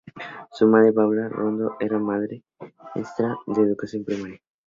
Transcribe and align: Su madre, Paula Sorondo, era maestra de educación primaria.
Su 0.49 0.65
madre, 0.65 0.93
Paula 0.93 1.29
Sorondo, 1.29 1.75
era 1.79 1.99
maestra 1.99 3.37
de 3.45 3.61
educación 3.61 4.03
primaria. 4.03 4.41